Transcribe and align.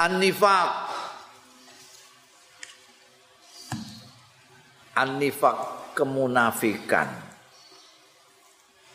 An-nifaq 0.00 0.72
An-nifaq 4.96 5.58
kemunafikan. 5.92 7.08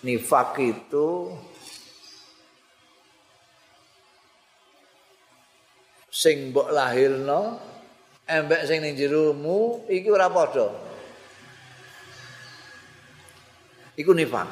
Nifak 0.02 0.58
itu 0.62 1.34
sing 6.10 6.54
mbok 6.54 6.70
lahirno 6.70 7.58
embek 8.26 8.66
sing 8.66 8.82
ning 8.82 8.94
jeromu 8.98 9.86
iki 9.90 10.10
ora 10.10 10.30
padha. 10.30 10.70
Iku 13.98 14.10
nifak. 14.14 14.50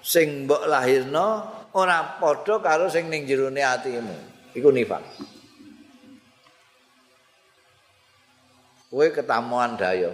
Sing 0.00 0.48
mbok 0.48 0.64
lahirno 0.64 1.28
ora 1.76 2.20
padha 2.20 2.60
karo 2.60 2.88
sing 2.88 3.08
ning 3.12 3.28
jerone 3.28 3.60
atimu. 3.60 4.27
Iku 4.58 4.74
nifak. 4.74 5.06
Kowe 8.90 9.06
ketamuan 9.14 9.78
dayo. 9.78 10.10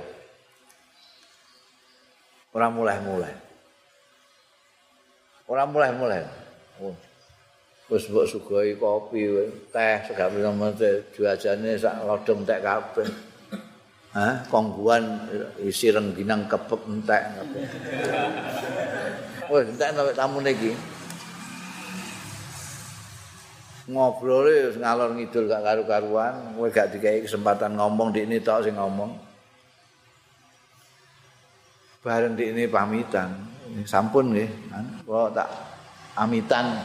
Ora 2.52 2.68
mulai-mulai. 2.68 3.34
Ora 5.48 5.64
mulai-mulai. 5.64 6.22
Oh. 6.84 6.92
Wis 7.88 8.08
mbok 8.08 8.24
sugoi 8.24 8.80
kopi, 8.80 9.28
teh, 9.68 9.96
segala 10.08 10.48
macam 10.52 11.04
juajane 11.12 11.76
sak 11.76 12.00
lodong 12.04 12.40
tek 12.48 12.64
kabeh. 12.64 13.08
Hah, 14.16 14.40
kongguan 14.48 15.04
isi 15.60 15.92
rengginang 15.92 16.48
kepek 16.48 16.80
entek. 16.88 17.22
Wis 19.52 19.68
entek 19.74 19.90
nek 19.92 20.16
tamu 20.16 20.40
niki. 20.40 20.93
Ngobrol 23.84 24.48
wis 24.48 24.80
ngalor 24.80 25.12
ngidul 25.12 25.44
gak 25.44 25.60
karu-karuan, 25.60 26.56
kowe 26.56 26.68
gak 26.72 26.96
dikai 26.96 27.20
kesempatan 27.20 27.76
ngomong 27.76 28.16
di 28.16 28.24
ini 28.24 28.40
tok 28.40 28.64
sing 28.64 28.80
ngomong. 28.80 29.12
Bareng 32.00 32.32
di 32.32 32.48
ini 32.48 32.64
pamitan, 32.64 33.44
sampun 33.84 34.32
nggih, 34.32 34.48
kok 35.04 35.36
tak 35.36 35.48
amitan. 36.16 36.80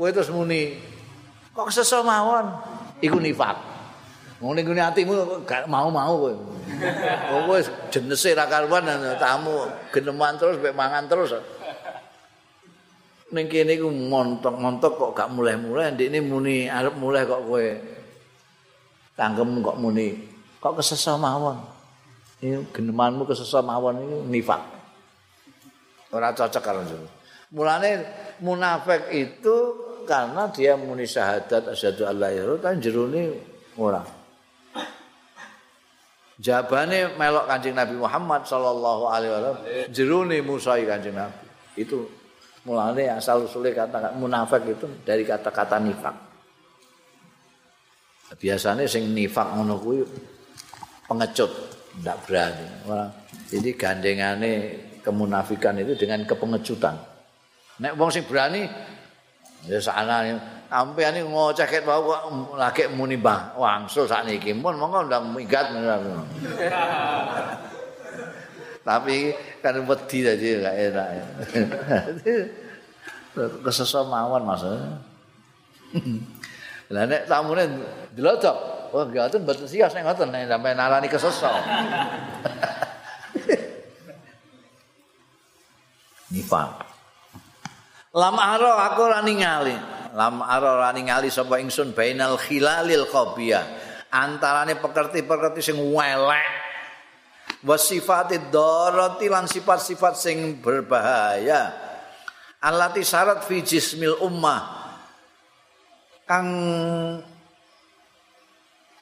Kowe 0.00 0.08
terus 0.08 0.32
muni, 0.32 0.80
kok 1.52 1.68
kesesa 1.68 2.00
mawon? 2.00 2.56
Iku 3.04 3.20
nifak. 3.20 3.60
Ngene 4.40 4.64
ngene 4.64 4.80
atimu 4.80 5.44
gak 5.44 5.68
mau-mau 5.68 6.24
kowe. 6.24 6.32
Wis 7.52 7.68
jenese 7.92 8.32
ra 8.32 8.48
karuan 8.48 8.88
tamu 9.20 9.68
geneman 9.92 10.40
terus 10.40 10.56
mek 10.56 10.72
mangan 10.72 11.04
terus. 11.04 11.36
Ning 13.30 13.46
kene 13.46 13.78
iku 13.78 13.88
montok-montok 13.90 14.92
kok 14.98 15.12
gak 15.14 15.30
mulai-mulai 15.30 15.94
ndekne 15.94 16.18
muni 16.22 16.66
arep 16.66 16.94
mulai 16.98 17.26
kok 17.26 17.42
kowe 17.46 17.66
tanggem 19.14 19.62
kok 19.62 19.78
muni. 19.78 20.08
Kok 20.60 20.82
kesesa 20.82 21.16
mawon? 21.16 21.58
Iki 22.42 22.74
genemanmu 22.74 23.24
kesesa 23.24 23.62
mawon 23.62 24.02
iki 24.02 24.16
nifak. 24.28 24.62
Ora 26.10 26.34
cocok 26.34 26.62
karo 26.62 26.82
jero 26.84 27.20
mulane 27.50 28.06
munafik 28.40 29.10
itu 29.10 29.56
karena 30.06 30.46
dia 30.50 30.78
muni 30.78 31.06
syahadat 31.06 31.74
asyhadu 31.74 32.06
alla 32.06 32.30
ilaha 32.30 32.78
illallah 32.78 33.26
ora. 33.78 34.02
Jabane 36.40 37.20
melok 37.20 37.52
Kanjeng 37.52 37.76
Nabi 37.76 38.00
Muhammad 38.00 38.48
sallallahu 38.48 39.12
alaihi 39.12 39.28
wasallam 39.28 39.58
jerone 39.92 40.36
musai 40.40 40.88
Kanjeng 40.88 41.12
Nabi. 41.12 41.44
Itu 41.76 42.08
Mulane 42.70 43.10
asal 43.10 43.50
usule 43.50 43.74
kata 43.74 44.14
munafik 44.14 44.62
itu 44.62 44.86
dari 45.02 45.26
kata-kata 45.26 45.82
nifak. 45.82 46.14
Biasanya 48.38 48.86
sing 48.86 49.10
nifak 49.10 49.58
ngono 49.58 49.74
kuwi 49.82 50.06
pengecut, 51.10 51.50
ndak 51.98 52.22
berani. 52.22 52.66
Jadi 53.50 53.74
gandengane 53.74 54.52
kemunafikan 55.02 55.82
itu 55.82 55.98
dengan 55.98 56.22
kepengecutan. 56.22 56.94
Nek 57.82 57.98
wong 57.98 58.14
sing 58.14 58.22
berani 58.22 58.62
ya 59.66 59.82
sana 59.82 60.22
sampean 60.70 61.18
iki 61.18 61.26
ngoceh 61.26 61.66
ket 61.66 61.82
wae 61.82 62.00
lagi 62.54 62.86
muni 62.94 63.18
bang 63.18 63.58
wangsul 63.58 64.06
sakniki 64.06 64.54
mun 64.54 64.78
monggo 64.78 65.10
ndang 65.10 65.34
migat 65.34 65.74
Tapi 68.80 69.36
kan 69.62 69.76
wedi 69.84 70.18
tadi 70.24 70.58
gak 70.60 70.76
enak. 70.90 71.08
Kesesa 73.62 74.02
mawon 74.04 74.42
maksudnya. 74.42 74.98
Lah 76.90 77.06
nek 77.06 77.30
tamune 77.30 77.64
delodok, 78.10 78.90
oh 78.90 79.06
ngoten 79.06 79.46
mboten 79.46 79.70
sias 79.70 79.94
nek 79.94 80.02
ngoten 80.10 80.34
nek 80.34 80.50
sampe 80.50 80.74
narani 80.74 81.06
kesesa. 81.06 81.50
Nifal. 86.34 86.70
Lama 88.10 88.42
aro 88.58 88.74
aku 88.74 89.00
ora 89.06 89.22
ningali. 89.22 89.74
Lama 90.18 90.50
aro 90.50 90.82
ora 90.82 90.90
ningali 90.90 91.30
sapa 91.30 91.62
ingsun 91.62 91.94
bainal 91.94 92.34
khilalil 92.34 93.06
qabiyah. 93.06 93.62
Antarane 94.10 94.74
pekerti-pekerti 94.74 95.62
sing 95.62 95.78
welek 95.78 96.59
wasifati 97.64 98.48
darati 98.48 99.26
lan 99.28 99.44
sifat-sifat 99.44 100.14
sing 100.16 100.60
berbahaya. 100.60 101.88
Allati 102.60 103.00
syarat 103.00 103.44
fi 103.48 103.64
jismil 103.64 104.20
ummah. 104.20 104.62
Kang 106.28 106.48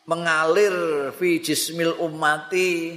mengalir 0.08 1.10
fi 1.12 1.42
jismil 1.42 1.98
ummati 2.00 2.96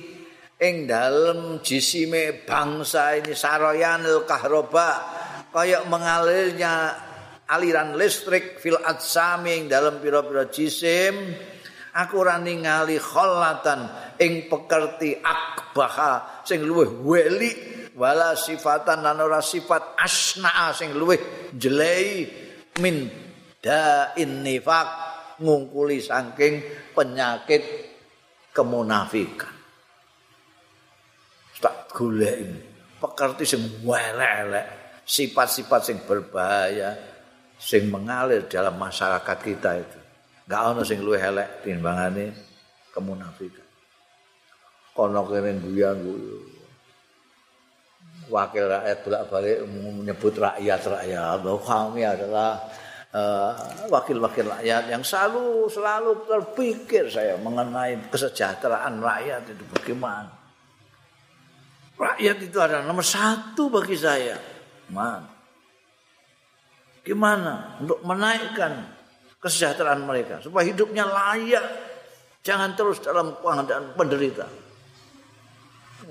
ing 0.61 0.85
dalem 0.85 1.59
jisime 1.65 2.45
bangsa 2.45 3.17
ini 3.17 3.33
saroyanil 3.33 4.23
kahroba. 4.29 5.19
Kaya 5.51 5.83
mengalirnya 5.89 6.95
aliran 7.51 7.99
listrik 7.99 8.61
fil 8.63 8.79
atsami 8.79 9.59
ing 9.59 9.63
dalem 9.67 9.99
pira-pira 9.99 10.47
jisim. 10.47 11.35
Aku 11.91 12.23
ora 12.23 12.39
ningali 12.39 12.95
khollatan 12.95 14.15
ing 14.15 14.47
pekerti 14.47 15.19
akbaha 15.71 16.43
sing 16.43 16.67
luwih 16.67 16.91
weli 17.07 17.51
wala 17.95 18.35
sifatan 18.35 18.99
lan 18.99 19.23
ora 19.23 19.39
sifat 19.39 19.95
asna 19.95 20.75
sing 20.75 20.91
luwih 20.91 21.51
jelei 21.55 22.27
min 22.83 23.07
da 23.63 24.11
nifak 24.19 24.87
ngungkuli 25.39 26.03
saking 26.03 26.59
penyakit 26.91 27.63
kemunafikan. 28.51 29.55
Tak 31.61 31.93
golek 31.93 32.37
pekerti 32.99 33.45
sing 33.47 33.61
welek 33.85 34.67
sifat-sifat 35.07 35.81
sing 35.81 35.97
berbahaya 36.03 36.97
sing 37.61 37.89
mengalir 37.89 38.49
dalam 38.49 38.77
masyarakat 38.77 39.37
kita 39.41 39.71
itu. 39.77 39.99
Gak 40.49 40.61
ono 40.73 40.81
sing 40.81 41.05
luwih 41.05 41.21
elek 41.21 41.61
timbangane 41.65 42.33
kemunafikan. 42.89 43.60
Kono 45.01 45.25
kene 45.25 45.57
guyan 45.57 45.97
guyu. 45.97 46.37
Wakil 48.29 48.69
rakyat 48.69 49.01
bolak-balik 49.01 49.57
menyebut 49.65 50.37
rakyat 50.37 50.77
rakyat. 50.85 51.41
Bahwa 51.41 51.57
kami 51.57 52.05
adalah 52.05 52.61
uh, 53.09 53.49
wakil-wakil 53.89 54.45
rakyat 54.45 54.93
yang 54.93 55.01
selalu 55.01 55.65
selalu 55.73 56.21
terpikir 56.29 57.09
saya 57.09 57.33
mengenai 57.41 57.97
kesejahteraan 58.13 59.01
rakyat 59.01 59.49
itu 59.49 59.65
bagaimana. 59.73 60.29
Rakyat 61.97 62.37
itu 62.45 62.57
adalah 62.61 62.85
nomor 62.85 63.01
satu 63.01 63.73
bagi 63.73 63.97
saya. 63.97 64.37
Man. 64.93 65.25
Gimana 67.01 67.81
untuk 67.81 68.05
menaikkan 68.05 68.85
kesejahteraan 69.41 70.05
mereka 70.05 70.45
supaya 70.45 70.69
hidupnya 70.69 71.09
layak 71.09 71.65
jangan 72.45 72.77
terus 72.77 73.01
dalam 73.01 73.33
keadaan 73.41 73.97
penderita 73.97 74.60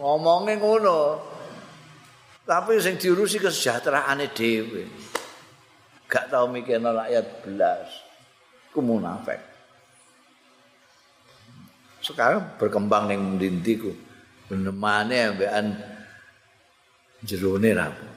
ngomongnya 0.00 0.56
ngono. 0.56 1.00
Tapi 2.48 2.80
yang 2.80 2.96
diurusi 2.98 3.38
kesejahteraan 3.38 4.26
dewe 4.32 4.88
gak 6.10 6.32
tahu 6.32 6.50
mikir 6.50 6.82
rakyat 6.82 7.46
belas. 7.46 7.86
Ku 8.74 8.82
munafik. 8.82 9.38
Sekarang 12.00 12.56
berkembang 12.56 13.12
yang 13.12 13.22
mendintiku 13.22 13.92
benemane 14.50 15.30
ambekan 15.30 15.78
jerone 17.22 17.70
rapuh 17.76 18.14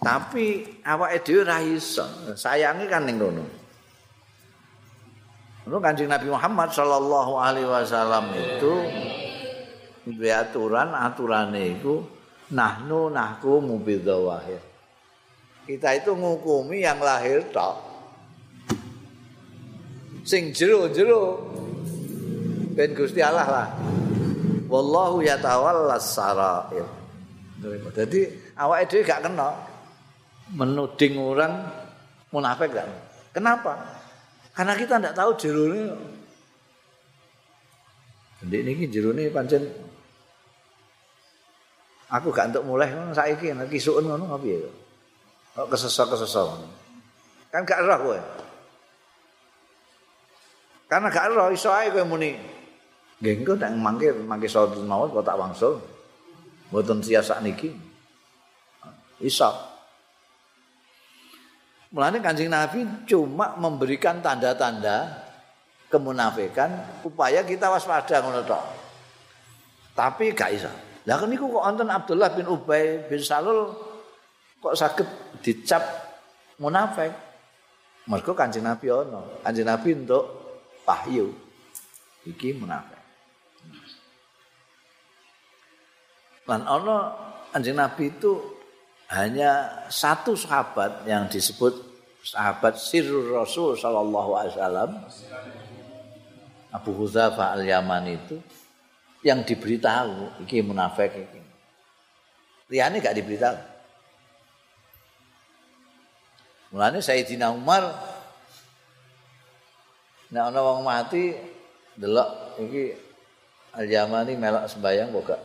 Tapi 0.00 0.64
awake 0.80 1.20
dhewe 1.28 1.44
ora 1.44 1.60
iso. 1.60 2.32
Sayange 2.32 2.88
kan 2.88 3.04
ning 3.04 3.20
ngono. 3.20 3.44
Lalu 5.68 5.76
Kanjeng 5.84 6.08
Nabi 6.08 6.32
Muhammad 6.32 6.72
sallallahu 6.72 7.36
alaihi 7.36 7.68
wasallam 7.68 8.32
itu 8.32 8.72
duwe 10.06 10.30
aturan, 10.32 10.96
aturane 10.96 11.76
iku 11.76 12.00
nahnu 12.50 13.12
nahku 13.12 13.60
mubidawahir. 13.62 14.60
Kita 15.68 15.94
itu 15.94 16.16
ngukumi 16.16 16.82
yang 16.82 16.98
lahir 16.98 17.46
tok. 17.54 17.78
Sing 20.26 20.50
jero-jero 20.50 21.38
ben 22.74 22.90
Gusti 22.96 23.22
Allah 23.22 23.46
lah. 23.46 23.68
Wallahu 24.70 25.22
yatawallas 25.22 26.14
sarair. 26.14 26.86
Jadi 27.92 28.20
awake 28.56 28.88
dhewe 28.88 29.02
gak 29.04 29.20
kena 29.26 29.52
menuding 30.56 31.20
orang 31.20 31.52
munafik 32.32 32.72
gak. 32.72 32.88
Kenapa? 33.36 33.76
Karena 34.56 34.74
kita 34.74 34.98
tidak 34.98 35.14
tahu 35.14 35.30
jerone. 35.38 35.84
Jadi 38.40 38.56
ini 38.64 38.88
jerone 38.88 39.28
pancen 39.28 39.89
aku 42.10 42.34
gak 42.34 42.50
untuk 42.50 42.66
mulai 42.66 42.90
ngono 42.90 43.14
saiki 43.14 43.54
nek 43.54 43.70
kisuken 43.70 44.10
ngono 44.10 44.34
piye. 44.42 44.66
Kok 45.54 45.70
kesesok-kesesok. 45.70 46.48
Kan 47.54 47.62
gak 47.62 47.82
roh 47.86 47.98
kowe. 47.98 48.18
Karena 50.90 51.08
gak 51.10 51.30
roh 51.30 51.54
iso 51.54 51.70
ae 51.70 51.94
kowe 51.94 52.02
muni. 52.02 52.34
Nggih 53.22 53.34
engko 53.42 53.52
nek 53.54 53.70
mangke 53.78 54.08
mangke 54.26 54.50
salat 54.50 54.74
mawon 54.82 55.14
kok 55.14 55.26
tak 55.26 55.38
wangsul. 55.38 55.78
Mboten 56.74 57.02
siasa 57.02 57.38
niki. 57.42 57.70
Iso. 59.22 59.50
Mulane 61.90 62.22
Kanjeng 62.22 62.54
Nabi 62.54 62.86
cuma 63.10 63.58
memberikan 63.58 64.22
tanda-tanda 64.22 65.26
kemunafikan 65.90 67.02
supaya 67.02 67.42
kita 67.42 67.66
waspada 67.66 68.22
ngono. 68.22 68.46
Tapi 69.94 70.30
gak 70.34 70.50
iso. 70.54 70.89
Lah 71.08 71.16
niku 71.24 71.48
kok 71.48 71.64
wonten 71.64 71.88
Abdullah 71.88 72.28
bin 72.36 72.44
Ubay 72.44 73.08
bin 73.08 73.20
Salul 73.24 73.72
kok 74.60 74.76
sakit 74.76 75.40
dicap 75.40 75.80
munafik. 76.60 77.12
Mergo 78.08 78.36
Kanjeng 78.36 78.66
Nabi 78.66 78.86
ono. 78.92 79.40
Kanjeng 79.40 79.68
Nabi 79.68 79.88
untuk 79.96 80.24
wahyu. 80.84 81.32
Iki 82.28 82.60
munafik. 82.60 83.00
Lan 86.44 86.68
ono 86.68 86.96
Kanjeng 87.48 87.80
Nabi 87.80 88.12
itu 88.12 88.36
hanya 89.10 89.82
satu 89.90 90.36
sahabat 90.36 91.08
yang 91.08 91.26
disebut 91.26 91.72
sahabat 92.22 92.76
sirrul 92.76 93.42
Rasul 93.42 93.74
sallallahu 93.74 94.30
alaihi 94.38 94.54
wasallam 94.54 94.90
Abu 96.70 96.94
Hudzafah 96.94 97.58
al-Yaman 97.58 98.04
itu 98.06 98.38
yang 99.20 99.44
diberitahu 99.44 100.44
iki 100.44 100.64
munafik 100.64 101.12
iki. 101.12 101.40
Liyane 102.72 103.02
gak 103.02 103.16
diberitahu. 103.16 103.58
Mulane 106.70 107.02
Sayyidina 107.02 107.50
Umar 107.50 107.82
nek 110.30 110.42
ana 110.46 110.60
wong 110.62 110.86
mati 110.86 111.34
delok 111.98 112.62
iki 112.62 112.94
al-Yamani 113.74 114.38
melok 114.38 114.70
sembayang 114.70 115.10
kok 115.10 115.24
gak. 115.34 115.42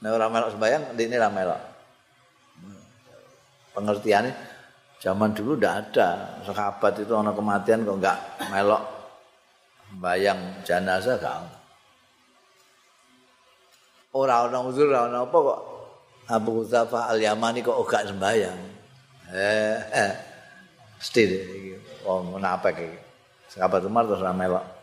Nek 0.00 0.10
ora 0.16 0.26
melok 0.32 0.50
sembayang 0.56 0.82
ndekne 0.96 1.16
ora 1.20 1.30
melok. 1.30 1.60
Pengertiannya 3.76 4.32
zaman 4.98 5.30
dulu 5.30 5.54
ndak 5.54 5.74
ada 5.94 6.42
sahabat 6.42 6.98
itu 6.98 7.12
ana 7.14 7.30
kematian 7.30 7.86
kok 7.86 7.98
enggak 8.02 8.18
melok 8.50 8.82
bayang 10.02 10.38
jenazah 10.66 11.16
gak 11.22 11.46
ora 14.24 14.50
ana 14.50 14.58
uzur 14.66 14.90
ora 14.90 15.06
ana 15.06 15.22
apa 15.22 15.36
kok 15.38 15.60
Abu 16.28 16.66
Zafah 16.66 17.08
Al-Yamani 17.14 17.62
kok 17.62 17.78
gak 17.86 18.10
sembayang 18.10 18.60
eh, 19.32 19.78
eh. 19.94 20.12
mesti 20.98 21.22
iki 21.22 21.72
wong 22.02 22.36
menapa 22.36 22.74
iki 22.74 22.88
sahabat 23.48 23.86
Umar 23.86 24.04
terus 24.10 24.20
ora 24.20 24.34
melok 24.34 24.78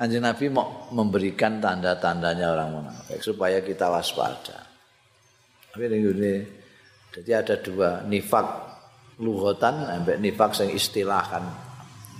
Anjing 0.00 0.24
Nabi 0.24 0.48
mau 0.48 0.88
memberikan 0.96 1.60
tanda-tandanya 1.60 2.56
orang 2.56 2.72
munafik 2.72 3.20
supaya 3.20 3.60
kita 3.60 3.92
waspada. 3.92 4.64
Tapi 5.68 5.92
ini 5.92 6.40
jadi 7.12 7.44
ada 7.44 7.60
dua 7.60 8.00
nifak 8.08 8.46
lughatan 9.20 9.84
sampai 9.84 10.16
nifak 10.16 10.56
yang 10.64 10.72
istilahkan. 10.72 11.44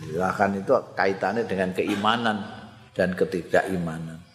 Istilahkan 0.05 0.61
itu 0.61 0.73
kaitannya 0.93 1.49
dengan 1.49 1.73
keimanan 1.73 2.37
dan 2.93 3.17
ketidakimanan. 3.17 4.30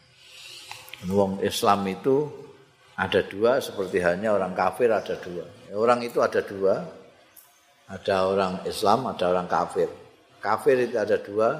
Wong 1.11 1.43
Islam 1.43 1.83
itu 1.91 2.31
ada 2.95 3.19
dua 3.27 3.59
seperti 3.59 3.99
hanya 3.99 4.31
orang 4.33 4.55
kafir 4.55 4.87
ada 4.87 5.19
dua. 5.19 5.45
Orang 5.75 5.99
itu 6.01 6.23
ada 6.23 6.39
dua. 6.39 6.75
Ada 7.85 8.15
orang 8.25 8.53
Islam, 8.65 9.05
ada 9.13 9.29
orang 9.29 9.45
kafir. 9.45 9.85
Kafir 10.41 10.89
itu 10.89 10.97
ada 10.97 11.21
dua, 11.21 11.53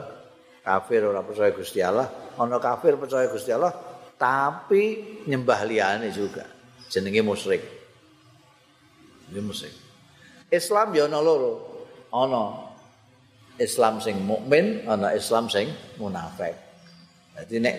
kafir 0.65 1.05
ora 1.05 1.21
percaya 1.21 1.53
Gusti 1.53 1.85
Allah, 1.85 2.09
ana 2.33 2.57
kafir 2.57 2.97
percaya 2.97 3.29
Gusti 3.29 3.53
Allah 3.53 3.69
tapi 4.17 5.21
nyembah 5.27 5.61
liyane 5.67 6.09
juga. 6.09 6.47
Jenenge 6.89 7.21
musyrik. 7.21 7.61
Ini 9.29 9.41
musyrik. 9.41 9.75
Islam 10.49 10.95
ya 10.95 11.05
ana 11.05 11.19
loro. 11.21 11.53
Ana 12.09 12.73
Islam 13.59 13.99
sing 13.99 14.23
mukmin, 14.23 14.87
ana 14.87 15.11
Islam 15.13 15.51
sing 15.51 15.69
munafik. 15.99 16.55
Jadi 17.35 17.55
nek 17.59 17.75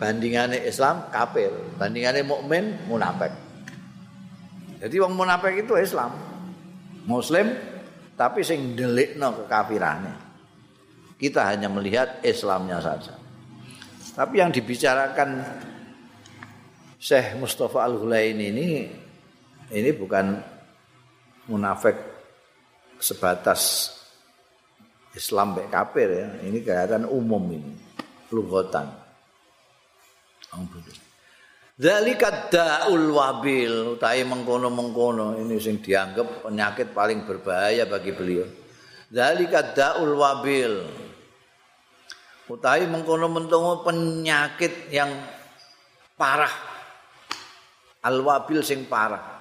bandingane 0.00 0.64
Islam 0.64 1.12
kafir, 1.12 1.52
bandingane 1.76 2.24
mukmin 2.24 2.80
munafik. 2.88 3.36
Jadi 4.80 4.96
wong 4.96 5.12
munafik 5.12 5.60
itu 5.60 5.76
Islam. 5.76 6.16
Muslim 7.04 7.52
tapi 8.16 8.40
sing 8.40 8.72
delikno 8.72 9.44
kekafirane. 9.44 10.32
kita 11.20 11.52
hanya 11.52 11.68
melihat 11.68 12.24
Islamnya 12.24 12.80
saja. 12.80 13.12
Tapi 14.16 14.40
yang 14.40 14.48
dibicarakan 14.48 15.44
Syekh 16.96 17.36
Mustafa 17.36 17.84
Al-Hulain 17.84 18.40
ini 18.40 18.88
ini 19.68 19.90
bukan 19.92 20.40
munafik 21.48 21.96
sebatas 22.96 23.92
Islam 25.12 25.56
baik 25.56 25.68
kafir 25.68 26.08
ya. 26.08 26.28
Ini 26.44 26.58
kelihatan 26.64 27.04
umum 27.04 27.42
ini. 27.52 27.72
Lugotan. 28.32 28.99
Zalika 31.80 32.52
da'ul 32.52 33.08
wabil 33.08 33.96
utahe 33.96 34.20
mengkono-mengkono 34.28 35.40
ini 35.40 35.56
sing 35.56 35.80
dianggap 35.80 36.44
penyakit 36.44 36.92
paling 36.92 37.24
berbahaya 37.24 37.88
bagi 37.88 38.12
beliau. 38.12 38.44
Zalika 39.08 39.64
da'ul 39.72 40.12
wabil 40.12 40.74
utawi 42.52 42.84
mengkono 42.84 43.32
mentungo 43.32 43.80
penyakit 43.80 44.92
yang 44.92 45.08
parah. 46.20 46.52
Alwabil 48.04 48.60
sing 48.60 48.84
parah. 48.84 49.40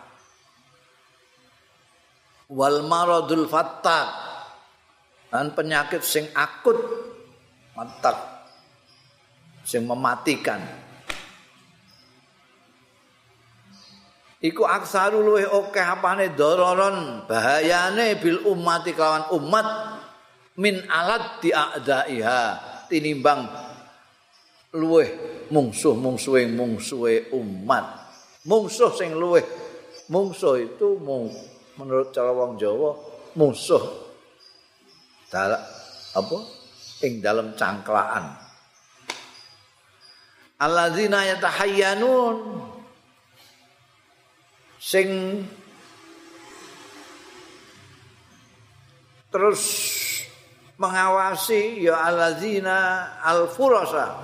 Wal 2.50 2.88
maradul 2.88 3.52
fattah 3.52 4.08
dan 5.28 5.54
penyakit 5.54 6.02
sing 6.02 6.26
akut 6.34 6.80
matak 7.78 8.18
sing 9.62 9.86
mematikan 9.86 10.58
iku 14.40 14.64
aksaru 14.64 15.20
luwih 15.20 15.48
akeh 15.48 15.84
apane 15.84 16.32
dororon 16.36 17.28
bahayane 17.28 18.16
bil 18.20 18.44
ummati 18.48 18.96
kelawan 18.96 19.28
umat 19.36 19.68
min 20.60 20.80
alat 20.88 21.44
diadaiha 21.44 22.42
tinimbang 22.92 23.48
luweh 24.76 25.10
mungsuh 25.50 25.98
mungsuhe 25.98 26.46
mungsuhe 26.50 27.34
umat. 27.34 27.86
Mungsuh 28.46 28.92
sing 28.96 29.18
luweh 29.18 29.44
mungsuh 30.10 30.58
itu 30.62 30.98
mung, 31.02 31.30
menurut 31.78 32.10
cara 32.14 32.34
wong 32.34 32.58
Jawa 32.58 32.98
musuh 33.38 33.82
dalam 35.30 35.62
apa? 36.18 36.38
Ing 37.06 37.24
dalam 37.24 37.56
cangklaan. 37.56 38.36
Alladzina 40.60 41.24
yatahayyanun 41.24 42.36
sing 44.80 45.44
terus 49.30 49.62
mengawasi 50.80 51.86
ya 51.86 52.08
alazina 52.08 53.20
al-furasa 53.22 54.16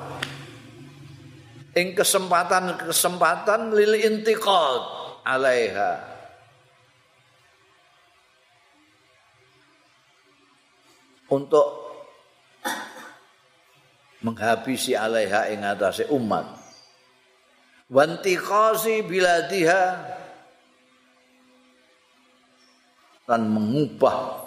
ing 1.75 1.91
kesempatan-kesempatan 1.91 3.75
lil 3.75 3.93
intiqad 3.99 4.83
alaiha. 5.27 6.15
Untuk 11.25 11.67
menghabisi 14.23 14.95
alaiha 14.95 15.51
ing 15.51 15.67
atase 15.67 16.07
umat. 16.13 16.47
Wantiqasi 17.91 19.03
biladiha 19.03 19.83
dan 23.25 23.49
mengubah 23.49 24.45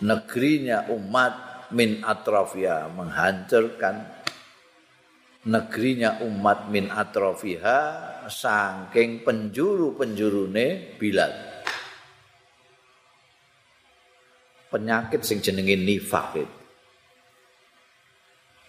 negerinya 0.00 0.88
umat 0.90 1.68
min 1.72 2.00
atrofia 2.04 2.88
menghancurkan 2.92 4.22
negerinya 5.42 6.22
umat 6.22 6.70
min 6.70 6.86
atrofiha 6.86 7.78
saking 8.30 9.26
penjuru-penjurune 9.26 10.98
Bilal. 10.98 11.32
Penyakit 14.72 15.20
sing 15.20 15.44
jenenge 15.44 15.76
nifak 15.76 16.28
itu. 16.40 16.58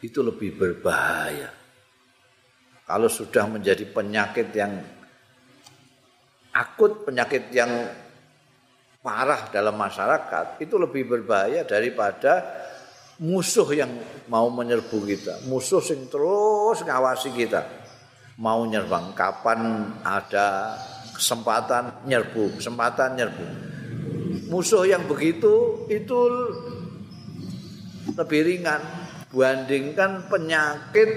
itu 0.03 0.19
lebih 0.19 0.59
berbahaya. 0.59 1.47
Kalau 2.83 3.07
sudah 3.07 3.47
menjadi 3.47 3.87
penyakit 3.87 4.51
yang 4.51 4.83
akut, 6.51 7.07
penyakit 7.07 7.47
yang 7.55 7.71
parah 9.03 9.51
dalam 9.51 9.75
masyarakat, 9.75 10.63
itu 10.63 10.79
lebih 10.79 11.03
berbahaya 11.05 11.67
daripada 11.67 12.39
musuh 13.19 13.67
yang 13.75 13.91
mau 14.31 14.47
menyerbu 14.47 14.97
kita, 15.03 15.43
musuh 15.51 15.83
yang 15.83 16.07
terus 16.07 16.81
ngawasi 16.87 17.35
kita. 17.35 17.83
Mau 18.39 18.65
nyerang 18.65 19.13
kapan 19.13 19.93
ada 20.01 20.73
kesempatan 21.13 22.09
nyerbu, 22.09 22.57
kesempatan 22.57 23.13
nyerbu. 23.13 23.47
Musuh 24.49 24.89
yang 24.89 25.05
begitu 25.05 25.85
itu 25.91 26.19
lebih 28.17 28.41
ringan 28.41 28.81
bandingkan 29.29 30.25
penyakit 30.29 31.09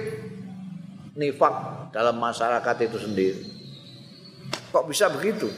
nifak 1.16 1.88
dalam 1.96 2.20
masyarakat 2.20 2.76
itu 2.84 2.98
sendiri. 3.00 3.42
Kok 4.68 4.84
bisa 4.84 5.08
begitu? 5.08 5.48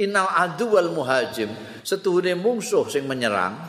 Innal 0.00 0.32
adu 0.32 0.72
wal 0.72 0.88
muhajim. 0.88 1.52
Setuhune 1.84 2.32
musuh 2.32 2.88
sing 2.88 3.04
menyerang. 3.04 3.60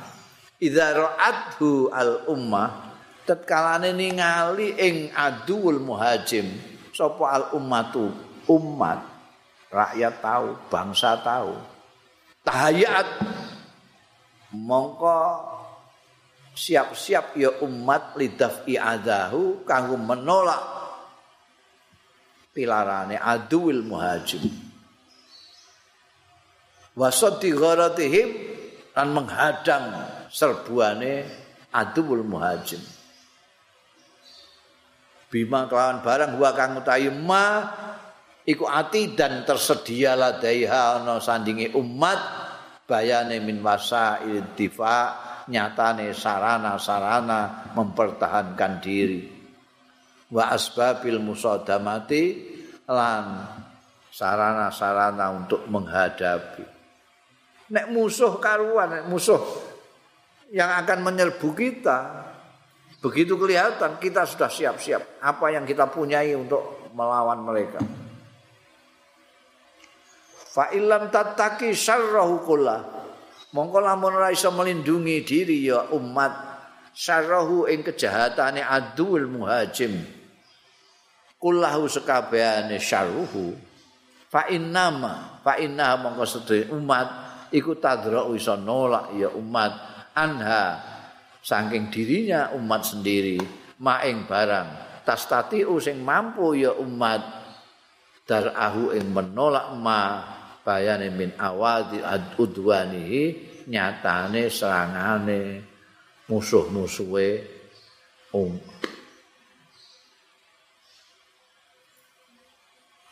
Idza 0.63 0.95
ra'athu 0.95 1.91
al 1.91 2.31
ummah. 2.31 2.95
Tatkalane 3.27 3.91
ningali 3.91 4.79
ing 4.79 5.11
adul 5.11 5.83
muhajim. 5.83 6.47
Sapa 6.95 7.35
al 7.35 7.45
ummatu? 7.51 8.07
Umat. 8.47 9.03
Rakyat 9.67 10.23
tahu 10.23 10.47
bangsa 10.71 11.19
tahu. 11.19 11.51
Tahayat. 12.47 13.07
Mongko 14.51 15.19
siap-siap 16.51 17.39
ya 17.39 17.63
umat 17.63 18.19
lidaf 18.19 18.67
i'adahu 18.67 19.63
kanggo 19.63 19.95
menolak 19.95 20.59
pilarane 22.51 23.15
aduil 23.15 23.79
muhajim 23.88 24.43
wasati 26.98 27.51
gharatihim 27.53 28.29
dan 28.91 29.15
menghadang 29.15 29.86
serbuane 30.27 31.24
adul 31.71 32.24
muhajim 32.27 32.83
bima 35.31 35.65
kelawan 35.71 36.03
barang 36.03 36.36
wa 36.36 36.51
kang 36.51 36.75
utawi 36.83 37.07
ma 37.07 37.63
iku 38.43 38.67
ati 38.67 39.15
dan 39.15 39.48
tersedia 39.48 40.19
ladaiha 40.19 41.00
ana 41.00 41.24
sandingi 41.24 41.71
umat 41.71 42.19
bayane 42.83 43.39
min 43.39 43.63
wasa 43.63 44.19
iltifa 44.27 45.31
nyatane 45.48 46.12
sarana-sarana 46.12 47.71
mempertahankan 47.74 48.74
diri. 48.83 49.21
Wa 50.31 50.51
asbabil 50.55 51.19
musadamati 51.19 52.24
lan 52.88 53.48
sarana-sarana 54.12 55.31
untuk 55.36 55.67
menghadapi 55.67 56.80
nek 57.72 57.88
musuh 57.90 58.36
karuan 58.38 59.00
nek 59.00 59.06
musuh 59.08 59.40
yang 60.51 60.70
akan 60.84 61.08
menyerbu 61.08 61.50
kita. 61.56 62.28
Begitu 63.01 63.34
kelihatan 63.34 63.98
kita 63.98 64.30
sudah 64.30 64.51
siap-siap 64.51 65.24
apa 65.25 65.46
yang 65.50 65.66
kita 65.66 65.90
punyai 65.90 66.38
untuk 66.38 66.86
melawan 66.94 67.42
mereka. 67.42 67.82
Fa 70.51 70.70
illam 70.75 71.10
tattaqi 71.10 71.74
syarrahu 71.74 72.46
kullah. 72.46 73.01
Mongko 73.58 73.80
lamun 73.82 74.16
ora 74.16 74.30
iso 74.30 74.54
melindungi 74.54 75.24
diri 75.25 75.66
ya 75.66 75.90
umat 75.98 76.51
syarrahu 76.94 77.66
ing 77.72 77.82
kejahatane 77.82 78.62
adul 78.62 79.25
muhajim. 79.25 79.98
Kullahu 81.42 81.90
sekabehane 81.90 82.78
syarruhu. 82.78 83.58
Fa 84.30 84.46
innama 84.51 85.42
fa 85.42 85.58
inna 85.58 85.98
mongko 85.98 86.24
umat 86.78 87.21
iku 87.51 87.77
tadra'u 87.77 88.34
iso 88.34 88.55
nolak 88.55 89.13
ya 89.15 89.29
umat 89.36 89.74
anha. 90.15 90.89
Saking 91.41 91.89
dirinya 91.89 92.53
umat 92.53 92.86
sendiri 92.86 93.41
maing 93.81 94.29
barang. 94.29 95.01
Tastati 95.01 95.65
sing 95.81 96.05
mampu 96.05 96.53
ya 96.53 96.72
umat. 96.77 97.41
Darahu 98.22 98.96
ing 98.96 99.12
menolak 99.12 99.75
ma 99.75 100.24
bayane 100.62 101.10
min 101.12 101.34
awal 101.41 101.89
di 101.89 102.00
udwanihi 102.38 103.24
nyatane 103.67 104.48
serangane 104.48 105.41
musuh-musuhe 106.29 107.29
um 108.38 108.55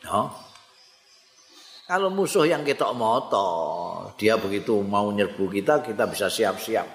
no? 0.06 0.49
Kalau 1.90 2.14
musuh 2.14 2.46
yang 2.46 2.62
kita 2.62 2.94
moto, 2.94 3.50
dia 4.14 4.38
begitu 4.38 4.78
mau 4.86 5.10
nyerbu 5.10 5.50
kita, 5.50 5.82
kita 5.82 6.06
bisa 6.06 6.30
siap-siap 6.30 6.86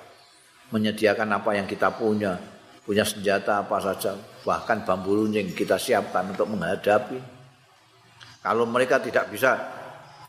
menyediakan 0.70 1.34
apa 1.34 1.50
yang 1.58 1.66
kita 1.66 1.90
punya, 1.98 2.38
punya 2.86 3.02
senjata 3.02 3.66
apa 3.66 3.82
saja, 3.82 4.14
bahkan 4.46 4.86
bambu 4.86 5.18
runcing 5.18 5.50
kita 5.50 5.74
siapkan 5.82 6.30
untuk 6.30 6.46
menghadapi. 6.46 7.18
Kalau 8.38 8.70
mereka 8.70 9.02
tidak 9.02 9.34
bisa 9.34 9.58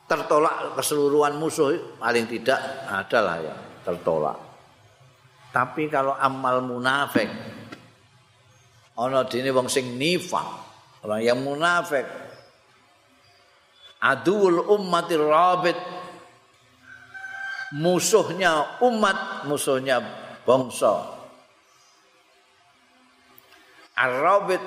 tertolak 0.10 0.74
keseluruhan 0.74 1.38
musuh, 1.38 2.02
paling 2.02 2.26
tidak 2.26 2.58
adalah 2.90 3.38
ya 3.38 3.54
tertolak. 3.86 4.42
Tapi 5.54 5.94
kalau 5.94 6.18
amal 6.18 6.66
munafik, 6.66 7.30
ono 8.98 9.30
dini 9.30 9.54
wong 9.54 9.70
sing 9.70 9.94
nifak, 9.94 10.48
orang 11.06 11.22
yang 11.22 11.38
munafik, 11.46 12.25
adul 14.06 14.62
ummatir 14.70 15.26
rabit. 15.26 15.78
Musuhnya 17.74 18.78
umat 18.86 19.50
musuhnya 19.50 20.00
bangsa. 20.46 21.18
Arabit 23.98 24.62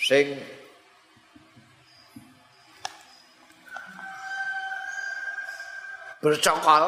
sing 0.00 0.38
bercokol 6.22 6.84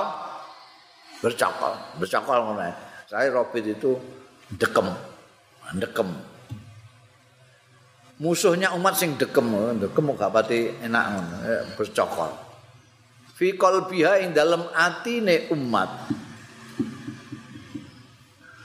bercokol 1.18 1.72
bercokol 1.98 2.38
ngono 2.46 2.70
saya 3.10 3.30
robit 3.30 3.66
itu 3.66 3.94
dekem 4.54 4.87
dekem 5.78 6.08
musuhnya 8.18 8.75
umat 8.75 8.98
sing 8.98 9.14
dekem 9.14 9.46
dekem 9.78 10.10
gak 10.18 10.34
pati 10.34 10.75
enak 10.82 11.04
ngono 11.14 11.37
eh, 11.46 11.62
bercokol. 11.78 12.30
Fi 13.38 13.54
qalbiha 13.54 14.26
ing 14.26 14.34
dalem 14.34 14.66
atine 14.75 15.46
umat. 15.54 16.10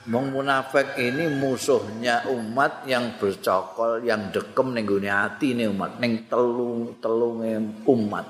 Wong 0.03 0.35
munafik 0.35 0.99
ini 0.99 1.31
musuhnya 1.31 2.27
umat 2.27 2.83
yang 2.89 3.15
bercokol, 3.15 4.03
yang 4.03 4.33
dekem 4.33 4.75
ning 4.75 4.83
gone 4.83 5.07
atine 5.07 5.69
umat, 5.71 6.01
ning 6.01 6.27
telung 6.27 6.97
telunge 6.99 7.85
umat. 7.87 8.27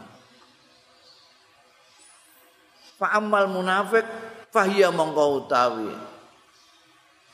Fa 2.99 3.17
amal 3.17 3.49
munafik 3.49 4.05
fahiya 4.53 4.93
mongko 4.93 5.43
utawi 5.43 6.12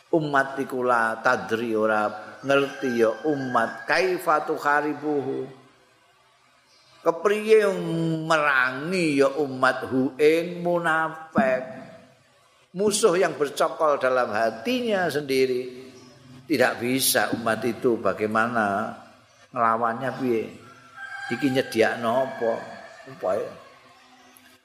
umat 0.09 0.57
iku 0.57 0.81
tadri 1.21 1.77
ora 1.77 2.09
ngerti 2.41 2.89
ya 3.03 3.11
umat. 3.29 3.85
Kaifatu 3.85 4.57
kharibuhu 4.57 5.45
kepriye 7.05 7.69
merangi 8.25 9.21
ya 9.21 9.29
umat? 9.37 9.85
Hu 9.89 10.17
ing 10.17 10.65
munafik. 10.65 11.77
Musuh 12.69 13.17
yang 13.17 13.33
bercokol 13.33 13.97
dalam 13.97 14.29
hatinya 14.29 15.09
sendiri 15.09 15.89
tidak 16.45 16.77
bisa 16.81 17.33
umat 17.33 17.65
itu 17.65 17.97
bagaimana 17.97 18.93
ngelawannya 19.49 20.09
piye? 20.21 20.43
Iki 21.33 21.47
nyediakno 21.49 22.09
apa? 22.29 22.53
Upaya. 23.09 23.49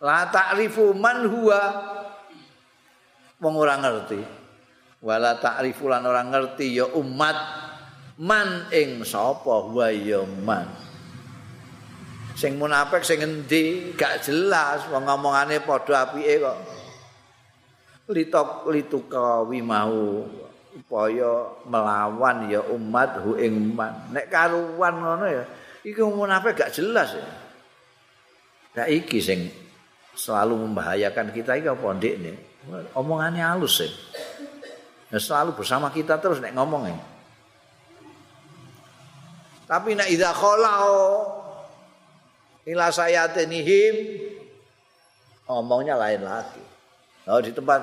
La 0.04 0.28
ta'rifu 0.28 0.92
man 0.92 1.28
huwa? 1.28 1.60
Wong 3.40 3.54
ora 3.56 3.76
ngerti 3.80 4.43
wala 5.04 5.36
ta'rifu 5.36 5.92
lan 5.92 6.08
ora 6.08 6.24
ngerti 6.24 6.80
ya 6.80 6.88
umat. 6.96 7.36
Man 8.14 8.72
ing 8.72 9.04
sapa? 9.04 9.68
Wa 9.68 9.92
ya 9.92 10.24
man. 10.24 10.64
Sing 12.34 12.56
munafik 12.56 13.04
sing 13.04 13.20
endi? 13.20 13.92
Gak 13.92 14.24
jelas 14.24 14.88
wong 14.88 15.04
ngomongane 15.04 15.60
padha 15.60 16.08
apike 16.08 16.40
kok. 16.40 16.58
Litok 18.08 18.72
lituka 18.72 19.44
wimau 19.44 20.24
upaya 20.74 21.52
melawan 21.68 22.48
ya 22.48 22.64
umat 22.72 23.20
hu 23.20 23.36
ing 23.36 23.76
man. 23.76 24.08
Nek 24.08 24.32
karuan 24.32 24.94
ngono 24.98 25.26
ya 25.28 25.44
iki 25.84 26.00
munafik 26.00 26.56
gak 26.56 26.72
jelas 26.72 27.12
ya. 27.12 27.28
Nah 28.74 28.86
iki 28.88 29.20
sing 29.20 29.52
selalu 30.14 30.64
membahayakan 30.64 31.34
kita 31.34 31.58
iki 31.58 31.66
apa 31.66 31.86
ndik 31.98 32.14
nih 32.22 32.36
omongannya 32.94 33.42
halus 33.42 33.82
ya 33.82 33.90
nah, 35.10 35.20
selalu 35.20 35.56
bersama 35.58 35.90
kita 35.92 36.16
terus 36.20 36.40
nek 36.40 36.54
ngomong 36.54 36.88
ya 36.88 36.96
Tapi 39.64 39.96
nek 39.96 40.12
idza 40.12 40.30
khalao 40.36 41.24
ila 42.68 42.92
sayatinihim 42.92 43.94
omongnya 45.48 45.96
lain 45.96 46.20
lagi. 46.24 46.60
Oh 47.24 47.40
di 47.40 47.48
tempat 47.52 47.80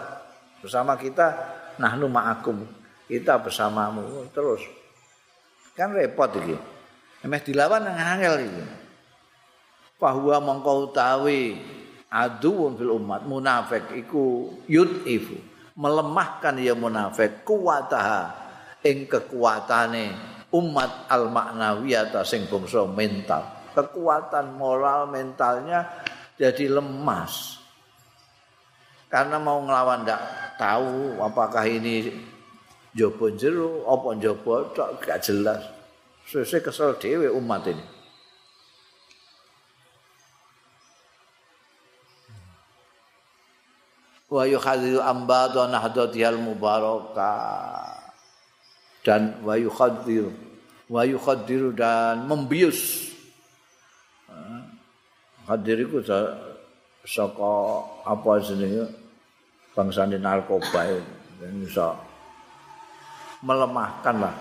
bersama 0.62 0.94
kita 0.94 1.34
nahnu 1.82 2.06
ma'akum. 2.06 2.62
Kita 3.10 3.42
bersamamu 3.42 4.30
terus. 4.32 4.62
Kan 5.74 5.92
repot 5.98 6.32
iki. 6.38 6.56
Emeh 7.26 7.42
dilawan 7.42 7.84
nang 7.84 7.98
angel 7.98 8.46
iki. 8.46 8.64
Bahwa 9.98 10.38
mongko 10.38 10.90
utawi 10.90 11.58
aduun 12.14 12.78
fil 12.78 12.94
umat 12.94 13.26
munafik 13.26 13.90
iku 13.98 14.54
yud'ifu 14.70 15.51
melemahkan 15.82 16.62
ya 16.62 16.78
munafik 16.78 17.42
kuwataha 17.42 18.30
ing 18.86 19.10
kekuatane 19.10 20.14
umat 20.54 21.10
al 21.10 21.34
maknawiyata 21.34 22.22
sing 22.22 22.46
bangsa 22.46 22.86
mental. 22.86 23.74
Kekuatan 23.74 24.62
moral 24.62 25.10
mentalnya 25.10 25.90
jadi 26.38 26.70
lemas. 26.70 27.58
Karena 29.10 29.42
mau 29.42 29.58
ngelawan 29.66 30.06
ndak 30.06 30.22
tahu 30.62 31.18
apakah 31.18 31.66
ini 31.66 32.14
jopo 32.94 33.34
jero 33.34 33.90
apa 33.90 34.22
jopo 34.22 34.70
gak 35.02 35.20
jelas. 35.26 35.66
Sesuk 36.30 36.70
kesel 36.70 36.96
dhewe 37.02 37.28
umat 37.34 37.66
ini 37.66 38.01
wa 44.32 44.48
yukhadhu 44.48 45.04
ambadu 45.04 45.68
nahdhatihal 45.68 46.40
mubarakah 46.40 48.00
dan 49.04 49.44
wa 49.44 49.60
yukhaddir 49.60 50.32
wa 50.88 51.04
yukhaddir 51.04 51.76
dan 51.76 52.24
membius. 52.24 53.12
Hadir 55.48 55.84
iku 55.84 56.00
saka 57.04 57.54
apa 58.08 58.32
jenenge? 58.40 58.88
Bangsa 59.72 60.04
narkoba 60.04 60.84
dan 61.40 61.52
bisa 61.64 61.96
melemahkan 63.40 64.16
lah. 64.20 64.36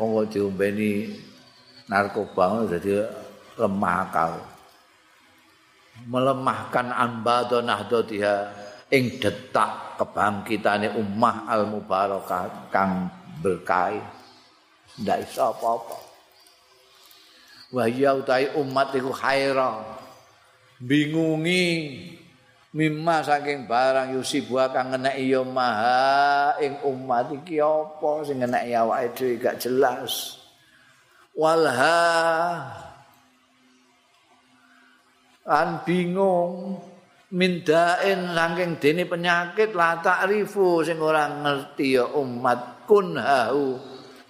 Wong 0.00 0.24
diombeni 0.28 1.16
narkoba 1.88 2.64
jadi 2.72 3.08
lemah 3.60 3.96
akal. 4.08 4.32
Melemahkan 6.08 6.90
anbado 6.90 7.62
nahdatiha 7.62 8.50
ing 8.92 9.20
detak 9.22 9.96
kebangkitane 9.96 10.92
ummah 10.98 11.48
al 11.48 11.68
mubarakah 11.70 12.68
kang 12.68 13.08
berkah 13.40 13.96
ndak 15.00 15.24
iso 15.24 15.50
apa-apa. 15.50 15.98
Wa 17.74 17.84
ya 17.90 18.14
utai 18.14 18.54
umat 18.54 18.94
iku 18.94 19.10
khaira 19.10 19.82
bingungi 20.78 21.66
mimma 22.74 23.22
saking 23.22 23.66
barang 23.66 24.14
yusibu 24.14 24.58
kang 24.70 24.94
ngeneki 24.94 25.30
ya 25.30 25.42
maha 25.42 26.54
ing 26.62 26.78
umat 26.86 27.30
iki 27.34 27.58
apa 27.58 28.10
sing 28.26 28.42
ngeneki 28.42 28.72
awake 28.78 29.10
dhewe 29.18 29.34
gak 29.42 29.58
jelas. 29.58 30.38
Walha 31.34 32.70
an 35.42 35.82
bingung 35.82 36.78
mindain 37.34 38.30
saking 38.30 38.78
dene 38.78 39.02
penyakit 39.10 39.74
la 39.74 39.98
takrifu 39.98 40.86
sing 40.86 41.02
ora 41.02 41.26
ngerti 41.26 41.98
ya 41.98 42.06
umat 42.14 42.86
kunhahu 42.86 43.74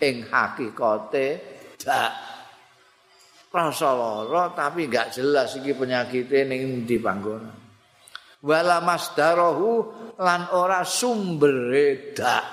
ing 0.01 0.25
hakikate 0.33 1.27
dak 1.77 2.13
rasa 3.55 3.95
lara 3.95 4.51
tapi 4.51 4.91
enggak 4.91 5.15
jelas 5.15 5.55
iki 5.61 5.77
penyakite 5.79 6.43
ning 6.49 6.83
ndi 6.83 6.99
panggonan. 6.99 7.55
Wala 8.45 8.83
masdarahu 8.83 9.71
lan 10.19 10.51
ora 10.53 10.83
sumbere 10.83 12.11
dak. 12.17 12.45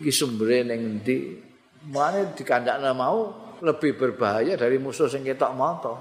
Iki 0.00 0.12
sumbere 0.14 0.64
ning 0.64 1.02
ndi 1.02 1.16
mane 1.92 2.32
dikandakna 2.32 2.96
mau 2.96 3.34
lebih 3.60 3.92
berbahaya 3.98 4.56
dari 4.56 4.80
musuh 4.80 5.10
sing 5.10 5.20
ketok 5.20 5.52
mata. 5.52 5.94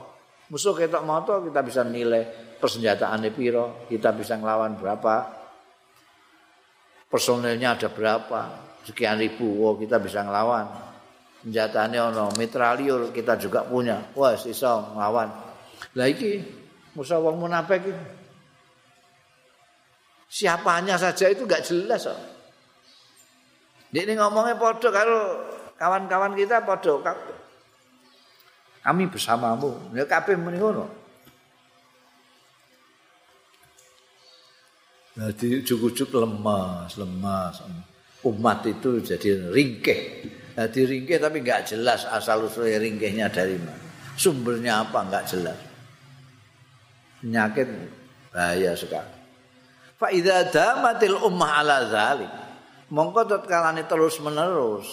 Musuh 0.48 0.72
ketok 0.72 1.04
mata 1.04 1.44
kita 1.44 1.60
bisa 1.60 1.82
nilai 1.84 2.45
persenjataannya 2.60 3.30
piro, 3.32 3.88
kita 3.92 4.16
bisa 4.16 4.40
ngelawan 4.40 4.76
berapa, 4.80 5.16
personelnya 7.10 7.78
ada 7.78 7.90
berapa, 7.92 8.42
sekian 8.84 9.20
ribu, 9.22 9.64
oh 9.66 9.78
kita 9.80 10.02
bisa 10.02 10.26
ngelawan. 10.26 10.68
Senjataannya 11.46 12.02
ono, 12.12 12.26
mitraliur 12.36 13.14
kita 13.14 13.38
juga 13.38 13.64
punya, 13.64 14.12
wah 14.18 14.34
iso 14.34 14.98
ngelawan. 14.98 15.30
Lah 15.96 16.08
iki 16.10 16.42
musuh 16.98 17.22
wong 17.22 17.38
munafik. 17.46 17.86
Siapanya 20.26 21.00
saja 21.00 21.32
itu 21.32 21.48
gak 21.48 21.64
jelas 21.64 22.10
kok. 22.10 22.20
Ini 23.96 24.20
ngomongnya 24.20 24.60
podo 24.60 24.92
kalau 24.92 25.40
kawan-kawan 25.80 26.36
kita 26.36 26.68
podo. 26.68 27.00
Kami 28.84 29.08
bersamamu. 29.08 29.96
Ya 29.96 30.04
kabeh 30.04 30.36
muni. 30.36 30.60
Jadi 35.16 35.64
cukup 35.64 35.96
lemas, 36.12 37.00
lemas. 37.00 37.64
Umat 38.26 38.68
itu 38.68 39.00
jadi 39.00 39.48
ringkeh. 39.52 40.00
Jadi 40.56 40.80
ringkeh 40.84 41.18
tapi 41.20 41.40
nggak 41.40 41.72
jelas 41.76 42.04
asal 42.08 42.48
usulnya 42.48 42.80
ringkehnya 42.84 43.32
dari 43.32 43.56
mana. 43.56 43.80
Sumbernya 44.20 44.84
apa 44.84 45.00
nggak 45.08 45.26
jelas. 45.32 45.60
Penyakit 47.24 47.68
bahaya 48.32 48.76
sekali. 48.76 49.14
Fa 49.96 50.12
damatil 50.52 51.18
ummah 51.24 51.52
ala 51.64 51.78
zalik. 51.88 52.32
Mongko 52.92 53.26
tatkalane 53.26 53.88
terus 53.88 54.20
menerus 54.22 54.86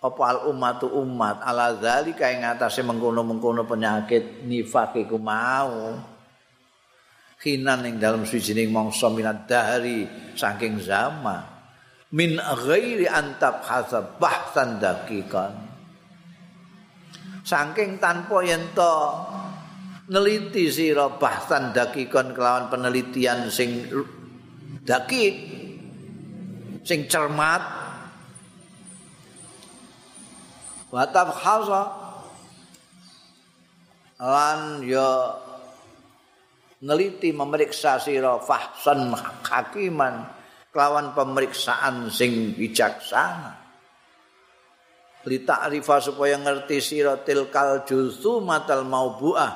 apa 0.00 0.22
al 0.32 0.38
ummatu 0.48 0.88
umat 0.88 1.44
ala 1.44 1.76
zalika 1.76 2.32
ing 2.32 2.40
atase 2.40 2.80
mengkono-mengkono 2.80 3.68
penyakit 3.68 4.48
nifak 4.48 4.96
iku 4.96 5.20
mau. 5.20 5.92
Khinan 7.40 7.88
ing 7.88 7.96
dalam 7.96 8.28
sujining 8.28 8.68
mangsa 8.68 9.08
minat 9.08 9.48
dahri 9.48 10.04
saking 10.36 10.78
zaman. 10.84 11.40
Min 12.12 12.36
ghairi 12.36 13.08
antab 13.08 13.64
hasab 13.64 14.20
bahsan 14.20 14.82
dakikan 14.82 15.70
saking 17.50 17.98
tanpa 17.98 18.46
yen 18.46 18.62
to 18.76 18.94
neliti 20.10 20.70
sira 20.70 21.10
bahsan 21.18 21.74
dakikan 21.74 22.30
kelawan 22.30 22.70
penelitian 22.70 23.50
sing 23.50 23.86
dakik 24.84 25.34
sing 26.86 27.06
cermat. 27.10 27.82
Watab 30.90 31.30
khasa 31.38 31.82
lan 34.18 34.82
ya 34.82 35.38
neliti 36.80 37.32
memeriksa 37.32 38.00
sira 38.00 38.40
fahsan 38.40 39.12
hakiman. 39.44 40.40
Kelawan 40.70 41.18
pemeriksaan 41.18 42.14
sing 42.14 42.54
bijaksana. 42.54 43.58
Li 45.26 45.42
ta'rifa 45.42 45.98
supaya 45.98 46.38
ngerti 46.38 46.78
sira 46.78 47.18
tilkal 47.20 47.82
juzu 47.82 48.38
matal 48.38 48.86
maubuah 48.86 49.52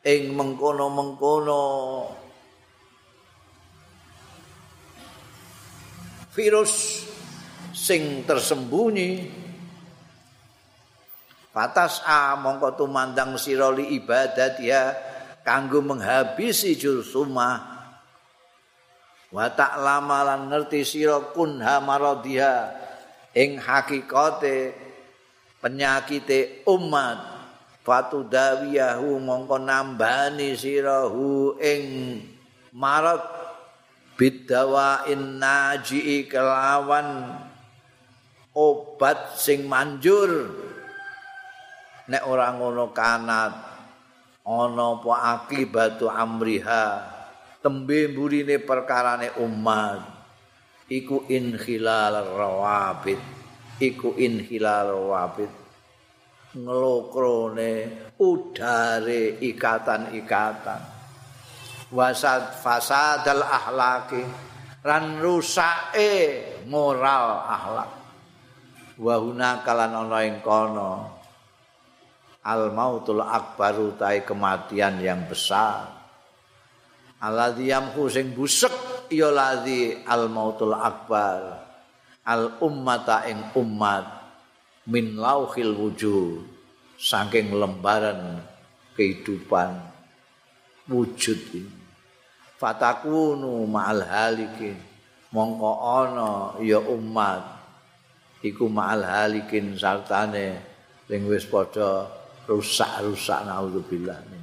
ing 0.00 0.32
mengkono-mengkono. 0.32 1.64
Virus 6.32 7.04
sing 7.76 8.24
tersembunyi. 8.24 9.10
Patas 11.52 12.00
a 12.08 12.40
mongko 12.40 12.72
tumandang 12.72 13.36
sira 13.36 13.68
li 13.68 14.00
ibadat 14.00 14.56
ya 14.64 15.07
kanggo 15.48 15.80
menghabisi 15.80 16.76
jursumah 16.76 17.56
wa 19.32 19.46
ta'lama 19.48 20.28
lan 20.28 20.52
ngerti 20.52 20.84
sira 20.84 21.32
kunha 21.32 21.80
maradiha. 21.80 22.76
Ing 23.32 23.56
hakikate 23.56 24.76
penyakite 25.64 26.68
umat. 26.68 27.40
Fatu 27.80 28.28
dawiyahu 28.28 29.16
mongko 29.16 29.56
nambani 29.56 30.52
sirahu 30.52 31.56
ing 31.56 31.84
marat 32.76 33.24
bidawa 34.20 35.08
in 35.08 35.40
naji 35.40 36.28
kelawan 36.28 37.32
obat 38.52 39.40
sing 39.40 39.64
manjur. 39.64 40.52
Nek 42.12 42.28
ora 42.28 42.52
ngono 42.52 42.92
kanat 42.92 43.67
ana 44.48 44.96
apa 44.96 45.12
akibatu 45.36 46.08
amriha? 46.08 47.04
Tembe 47.60 48.08
mburine 48.08 48.56
perkarane 48.64 49.36
umat. 49.44 50.00
Iku 50.88 51.28
inhilal 51.28 52.24
rawabit. 52.32 53.20
Iku 53.76 54.16
inhilal 54.16 54.96
rawabit. 54.96 55.52
Ngelokrone 56.56 57.72
udare 58.16 59.36
ikatan-ikatan. 59.44 60.80
Wasad 61.92 62.56
fasadal 62.64 63.44
ahlaki. 63.44 64.24
Ran 64.80 65.20
rusake 65.20 66.40
moral 66.64 67.44
akhlak 67.44 67.98
wa 68.98 69.14
huna 69.14 69.62
kalan 69.62 69.94
ana 69.94 70.18
ing 70.26 70.42
kono 70.42 71.17
al 72.48 72.72
mautul 72.72 73.20
akbaru 73.20 74.00
tai 74.00 74.24
kematian 74.24 75.04
yang 75.04 75.28
besar. 75.28 75.92
Alladzi 77.20 77.68
yamhu 77.68 78.08
sing 78.08 78.32
busek 78.32 78.72
ya 79.12 79.28
ladzi 79.28 80.00
al 80.08 80.32
mautul 80.32 80.72
akbar. 80.72 81.68
Al 82.24 82.56
ummata 82.64 83.28
ing 83.28 83.52
umat 83.52 84.04
min 84.88 85.20
lauhil 85.20 85.76
wujud 85.76 86.44
saking 86.96 87.52
lembaran 87.52 88.40
kehidupan 88.96 89.76
wujud 90.88 91.40
ini. 91.52 91.76
Fatakunu 92.58 93.70
ma'al 93.70 94.02
halikin 94.02 94.74
mongko 95.30 95.72
ana 95.78 96.30
ya 96.58 96.82
umat 96.82 97.44
iku 98.42 98.66
ma'al 98.66 99.06
halikin 99.06 99.78
sartane 99.78 100.58
sing 101.06 101.22
wis 101.30 101.46
padha 101.46 102.17
rusak-rusak 102.48 103.44
naudzubillah 103.44 104.38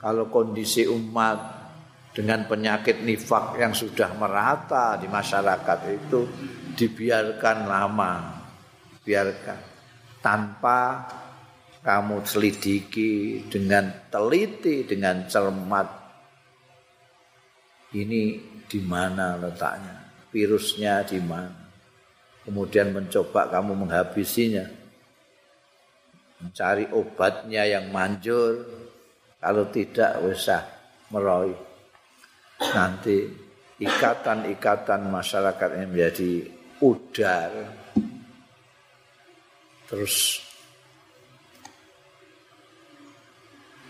kalau 0.00 0.32
kondisi 0.32 0.88
umat 0.88 1.60
dengan 2.16 2.48
penyakit 2.48 3.04
nifak 3.04 3.60
yang 3.60 3.76
sudah 3.76 4.16
merata 4.16 4.96
di 4.96 5.04
masyarakat 5.04 5.78
itu 5.92 6.20
dibiarkan 6.72 7.58
lama. 7.68 8.12
Biarkan. 9.04 9.60
Tanpa 10.24 11.04
kamu 11.84 12.24
selidiki 12.24 13.44
dengan 13.52 14.08
teliti 14.08 14.88
dengan 14.88 15.28
cermat. 15.28 15.88
Ini 17.92 18.22
di 18.64 18.80
mana 18.80 19.36
letaknya? 19.36 20.00
Virusnya 20.32 21.04
di 21.04 21.20
mana? 21.20 21.60
Kemudian 22.40 22.96
mencoba 22.96 23.52
kamu 23.52 23.84
menghabisinya 23.84 24.79
mencari 26.40 26.88
obatnya 26.92 27.68
yang 27.68 27.92
manjur. 27.92 28.64
Kalau 29.40 29.68
tidak 29.72 30.20
usah 30.20 30.60
meroy. 31.08 31.52
Nanti 32.60 33.24
ikatan-ikatan 33.80 35.08
masyarakat 35.08 35.68
ini 35.80 35.86
menjadi 35.88 36.32
udar. 36.84 37.50
Terus 39.88 40.44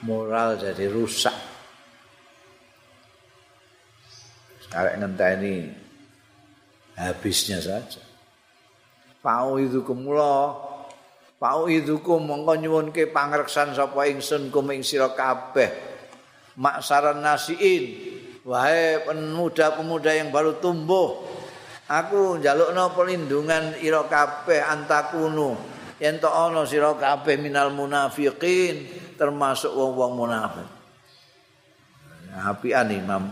moral 0.07 0.55
jadi 0.55 0.87
rusak. 0.87 1.35
Sekarang 4.63 5.03
ini 5.19 5.75
habisnya 6.95 7.59
saja. 7.59 7.99
Pau 9.19 9.59
itu 9.59 9.83
kemula 9.83 10.70
pau 11.41 11.73
itu 11.73 12.05
kum 12.05 12.29
mongko 12.29 12.53
nyuwun 12.61 12.87
ke 12.93 13.09
pangreksan 13.09 13.73
sapa 13.73 14.05
ingsun 14.13 14.53
kum 14.53 14.69
ing 14.77 14.85
sira 14.85 15.17
kabeh. 15.17 15.73
Maksaran 16.61 17.25
nasiin. 17.25 18.13
Wahai 18.45 19.01
pemuda-pemuda 19.09 20.13
yang 20.13 20.29
baru 20.29 20.61
tumbuh. 20.61 21.25
Aku 21.89 22.37
njalukno 22.39 22.93
pelindungan 22.93 23.81
ira 23.81 24.05
kabeh 24.05 24.61
antakunu. 24.61 25.57
Yen 25.97 26.21
to 26.21 26.29
ana 26.29 26.69
sira 26.69 26.93
kabeh 26.93 27.41
minal 27.41 27.73
munafiqin 27.73 28.89
termasuk 29.17 29.73
wong-wong 29.73 30.13
munafik. 30.21 30.69
Apian 32.37 32.93
Imam. 32.93 33.25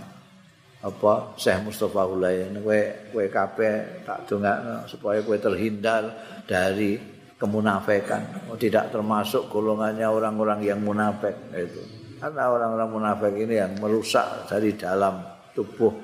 Apa? 0.78 1.34
Syekh 1.34 1.66
Mustafa 1.66 2.06
Hulayan 2.06 2.54
kowe 2.62 2.80
kowe 3.10 3.26
kabeh 3.26 4.06
tak 4.06 4.30
dongakno 4.30 4.86
supaya 4.86 5.18
kowe 5.26 5.34
terhindar 5.34 6.14
dari 6.46 7.17
kemunafikan 7.38 8.50
oh, 8.50 8.58
tidak 8.58 8.90
termasuk 8.90 9.46
golongannya 9.48 10.04
orang-orang 10.04 10.60
yang 10.66 10.82
munafik 10.82 11.34
itu 11.54 11.98
Karena 12.18 12.50
orang-orang 12.50 12.90
munafik 12.90 13.34
ini 13.38 13.62
yang 13.62 13.78
merusak 13.78 14.50
dari 14.50 14.74
dalam 14.74 15.22
tubuh 15.54 15.94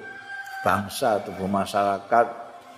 bangsa, 0.62 1.20
tubuh 1.26 1.50
masyarakat 1.50 2.26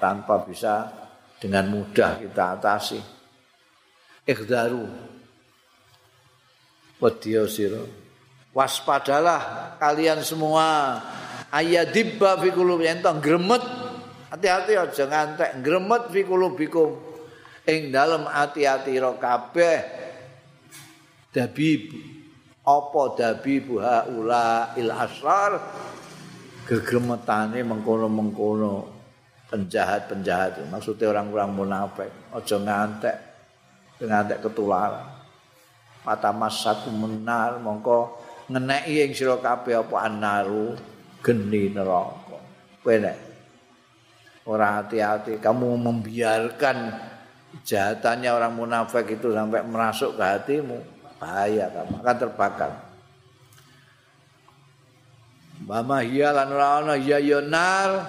tanpa 0.01 0.41
bisa 0.49 0.89
dengan 1.37 1.69
mudah 1.69 2.17
kita 2.17 2.57
atasi. 2.57 3.01
Ikhdaru. 4.27 4.85
Wadiyo 6.97 7.45
siro. 7.47 7.85
Waspadalah 8.57 9.77
kalian 9.77 10.25
semua. 10.25 10.99
Ayadibba 11.53 12.41
fi 12.41 12.49
kulubi. 12.51 12.89
Entong 12.89 13.21
gremet. 13.21 13.63
Hati-hati 14.33 14.75
aja 14.75 15.05
ngantek. 15.07 15.61
Gremet 15.63 16.09
fi 16.11 16.25
kulubikum. 16.25 17.06
Ing 17.67 17.91
dalam 17.91 18.31
hati-hati 18.31 18.95
rokabeh. 19.03 19.79
Dabib. 21.35 22.15
apa 22.67 23.15
dabi 23.15 23.63
buha 23.63 24.11
ula 24.11 24.75
il 24.75 24.91
asar 24.91 25.55
gegremetane 26.67 27.63
mengkono-mengkono. 27.63 28.95
Penjahat-penjahat. 29.47 30.67
Maksudnya 30.67 31.07
orang-orang 31.15 31.51
munafik. 31.55 32.11
Aja 32.35 32.59
ngantek. 32.59 33.17
Ngantek 34.03 34.43
ketularan. 34.43 35.07
Mata 36.03 36.35
satu 36.51 36.91
menar. 36.91 37.63
Mongko 37.63 38.19
ngeneki 38.51 39.07
ing 39.07 39.13
sira 39.15 39.39
kabeh 39.39 39.87
apa 39.87 39.97
anaru 40.03 40.75
geni 41.23 41.71
neraka. 41.71 42.39
Kowe 42.83 42.97
ora 44.47 44.83
hati-hati 44.83 45.39
kamu 45.39 45.79
membiarkan 45.79 46.79
jahatannya 47.65 48.31
orang 48.33 48.53
munafik 48.53 49.17
itu 49.17 49.33
sampai 49.33 49.65
merasuk 49.65 50.19
ke 50.19 50.25
hatimu. 50.25 50.79
Bahaya 51.17 51.73
kamu 51.73 51.95
akan 52.05 52.17
terbakar. 52.21 52.73
Mama 55.65 56.05
hiya 56.05 56.37
lan 56.37 56.53
ora 56.53 56.69
ana. 56.85 56.95
Ya 57.01 57.17
yonar 57.17 58.05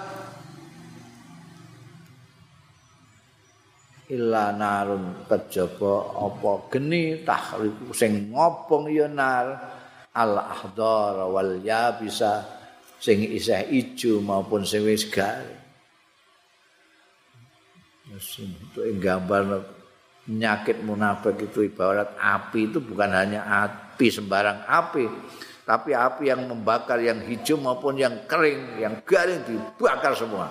illa 4.08 4.56
narun 4.56 5.28
kejaba 5.28 6.16
apa 6.16 6.52
geni 6.72 7.24
tahriku 7.24 7.92
sing 7.92 8.32
ngobong 8.32 8.88
ya 8.88 9.08
al 10.16 10.32
ahdar 10.40 11.28
wal 11.28 11.60
ya 11.60 11.92
bisa 11.96 12.40
sing 12.98 13.20
isih 13.20 13.68
ijo 13.68 14.18
maupun 14.24 14.64
sing 14.64 14.82
wis 14.84 15.06
garing. 15.08 15.57
Itu 18.16 18.80
gambar 18.96 19.64
penyakit 20.24 20.80
munafik 20.80 21.36
itu 21.44 21.68
ibarat 21.68 22.16
api. 22.16 22.72
Itu 22.72 22.80
bukan 22.80 23.10
hanya 23.12 23.44
api 23.44 24.06
sembarang 24.08 24.64
api 24.64 25.04
tapi 25.68 25.92
api 25.92 26.32
yang 26.32 26.48
membakar 26.48 26.96
yang 26.96 27.20
hijau 27.28 27.60
maupun 27.60 28.00
yang 28.00 28.24
kering 28.24 28.80
yang 28.80 29.04
garing 29.04 29.44
dibakar 29.44 30.16
semua. 30.16 30.48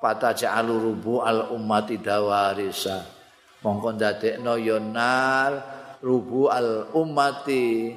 Ja'alu 0.00 0.80
rubu 0.80 1.20
al 1.20 1.52
ummati 1.52 2.00
dawarisa. 2.00 3.04
Mongko 3.60 4.00
ndadekno 4.00 4.56
yonar 4.56 5.52
rubu 6.00 6.48
al 6.48 6.88
ummati. 6.96 7.92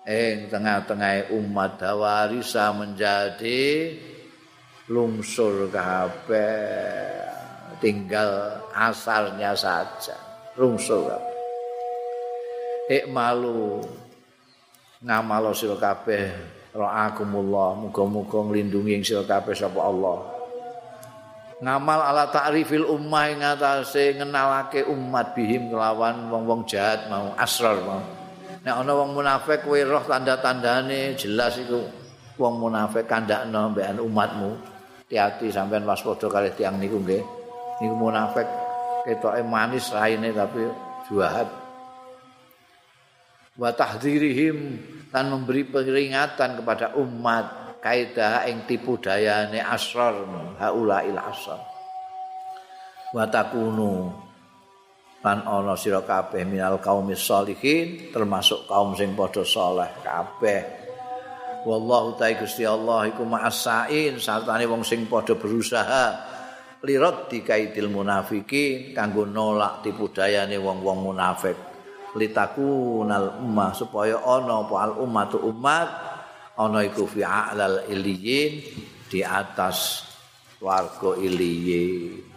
Ing 0.00 0.48
tengah-tengah 0.48 1.28
umat 1.36 1.76
dawarisa 1.76 2.72
menjadi 2.72 3.92
lungsur 4.90 5.70
kabeh 5.70 7.22
tinggal 7.78 8.58
asarnya 8.74 9.54
saja. 9.54 10.18
Rungsul 10.58 11.06
ikmalu 12.90 13.86
ngamalo 14.98 15.54
sira 15.54 15.78
kabeh 15.78 16.34
ra'akumullah 16.74 17.78
muga-muga 17.78 18.42
nglindungi 18.50 18.98
sira 19.06 19.22
kabeh 19.22 19.54
sapa 19.54 19.78
Allah. 19.78 20.18
Ngamal 21.60 22.00
ala 22.02 22.24
ta'rifil 22.32 22.88
ummah 22.88 23.30
ing 23.30 23.44
atase 23.46 24.18
ngenalake 24.18 24.90
umat 24.90 25.36
bihim 25.38 25.70
kelawan 25.70 26.32
wong-wong 26.32 26.66
jahat 26.66 27.06
mau 27.06 27.30
asrar 27.38 27.78
mau. 27.84 28.02
Nek 28.60 28.74
ana 28.74 28.92
wong 28.92 29.16
munafik 29.16 29.62
kowe 29.64 29.78
roh 29.86 30.02
tanda-tandane 30.02 31.14
jelas 31.14 31.60
iku 31.62 31.84
wong 32.40 32.58
munafik 32.58 33.04
kandakno 33.04 33.72
mbekan 33.72 34.00
umatmu 34.00 34.79
hati-hati 35.10 35.50
sampean 35.50 35.82
waspada 35.82 36.30
kali 36.30 36.54
tiang 36.54 36.78
niku 36.78 37.02
nggih. 37.02 37.18
Niku 37.82 37.94
munafik 37.98 38.46
ketoke 39.02 39.42
manis 39.42 39.90
raine 39.90 40.30
tapi 40.30 40.62
jahat 41.10 41.50
wa 43.58 43.74
tahdhirihim 43.74 44.78
dan 45.10 45.34
memberi 45.34 45.66
peringatan 45.66 46.62
kepada 46.62 46.94
umat 46.94 47.74
kaidah 47.82 48.46
ing 48.46 48.70
tipu 48.70 49.02
dayane 49.02 49.58
asrar 49.58 50.14
haulail 50.62 51.18
asrar. 51.18 51.58
Wa 53.10 53.26
takunu 53.26 54.14
lan 55.26 55.42
ana 55.42 55.74
sira 55.74 56.06
kabeh 56.06 56.46
minal 56.46 56.78
qaumis 56.78 57.18
sholihin 57.18 58.14
termasuk 58.14 58.70
kaum 58.70 58.94
sing 58.94 59.18
padha 59.18 59.42
saleh 59.42 59.90
kabeh 60.06 60.79
wallahu 61.66 62.16
ta'ala 62.16 62.40
Gusti 62.40 62.64
Allah 62.64 63.10
iku 63.10 63.26
ma'asain 63.26 64.16
sartane 64.16 64.64
wong 64.64 64.84
sing 64.86 65.04
padha 65.10 65.36
berusaha. 65.36 66.28
Lirat 66.80 67.28
dikaidil 67.28 67.92
munafikin 67.92 68.96
kanggo 68.96 69.28
nolak 69.28 69.84
tipu 69.84 70.08
dayane 70.08 70.56
wong-wong 70.56 71.12
munafik. 71.12 71.58
Litakunal 72.16 73.36
ummah 73.44 73.76
supaya 73.76 74.16
ana 74.24 74.64
apa? 74.64 74.74
Al 74.88 74.92
ummatu 74.96 75.44
umat 75.44 75.88
ana 76.56 76.80
iku 76.80 77.04
fi 77.04 77.20
a'lal 77.20 77.84
iliyin 77.84 78.64
di 79.12 79.20
atas 79.20 80.08
warga 80.56 81.20
iliyin 81.20 82.29